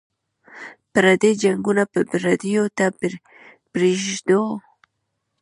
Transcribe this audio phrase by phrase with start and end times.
[0.93, 2.85] پردي جنګونه به پردیو ته
[3.71, 4.41] پرېږدو.